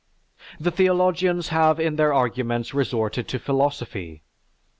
The 0.59 0.71
theologians 0.71 1.49
have 1.49 1.79
in 1.79 1.95
their 1.95 2.11
arguments 2.11 2.73
resorted 2.73 3.27
to 3.27 3.37
philosophy. 3.37 4.23